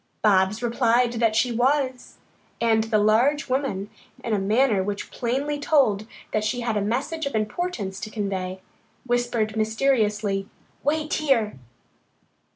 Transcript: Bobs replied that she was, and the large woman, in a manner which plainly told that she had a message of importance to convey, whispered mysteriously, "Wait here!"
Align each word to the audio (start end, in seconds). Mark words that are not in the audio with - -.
Bobs 0.23 0.63
replied 0.63 1.13
that 1.13 1.35
she 1.35 1.51
was, 1.51 2.17
and 2.59 2.85
the 2.85 2.97
large 2.97 3.47
woman, 3.47 3.87
in 4.23 4.33
a 4.33 4.39
manner 4.39 4.81
which 4.81 5.11
plainly 5.11 5.59
told 5.59 6.07
that 6.33 6.43
she 6.43 6.61
had 6.61 6.75
a 6.75 6.81
message 6.81 7.27
of 7.27 7.35
importance 7.35 7.99
to 7.99 8.09
convey, 8.09 8.61
whispered 9.05 9.55
mysteriously, 9.55 10.49
"Wait 10.83 11.13
here!" 11.13 11.59